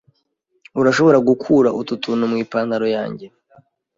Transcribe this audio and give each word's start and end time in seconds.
Urashobora 0.81 1.17
gukura 1.29 1.69
utu 1.79 1.93
tuntu 2.03 2.23
mu 2.31 2.35
ipantaro 2.43 2.87
yanjye? 2.95 3.25